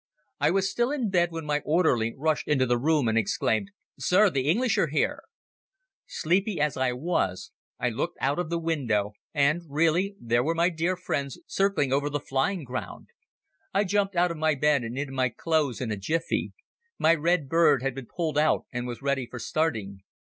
I 0.39 0.49
was 0.49 0.67
still 0.67 0.89
in 0.91 1.11
bed 1.11 1.29
when 1.31 1.45
my 1.45 1.59
orderly 1.59 2.15
rushed 2.17 2.47
into 2.47 2.65
the 2.65 2.79
room 2.79 3.07
and 3.07 3.19
exclaimed: 3.19 3.69
"Sir, 3.99 4.31
the 4.31 4.49
English 4.49 4.75
are 4.79 4.87
here!" 4.87 5.21
Sleepy 6.07 6.59
as 6.59 6.75
I 6.75 6.91
was, 6.91 7.51
I 7.79 7.89
looked 7.89 8.17
out 8.19 8.39
of 8.39 8.49
the 8.49 8.57
window 8.57 9.11
and, 9.31 9.61
really, 9.69 10.15
there 10.19 10.43
were 10.43 10.55
my 10.55 10.69
dear 10.69 10.95
friends 10.95 11.39
circling 11.45 11.93
over 11.93 12.09
the 12.09 12.19
flying 12.19 12.63
ground. 12.63 13.09
I 13.75 13.83
jumped 13.83 14.15
out 14.15 14.31
of 14.31 14.37
my 14.37 14.55
bed 14.55 14.83
and 14.83 14.97
into 14.97 15.13
my 15.13 15.29
clothes 15.29 15.79
in 15.79 15.91
a 15.91 15.97
jiffy. 15.97 16.53
My 16.97 17.13
Red 17.13 17.47
Bird 17.47 17.83
had 17.83 17.93
been 17.93 18.07
pulled 18.07 18.39
out 18.39 18.65
and 18.73 18.87
was 18.87 19.03
ready 19.03 19.27
for 19.27 19.37
starting. 19.37 20.01